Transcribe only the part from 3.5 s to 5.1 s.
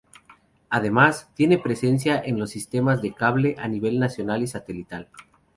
a nivel nacional y satelital.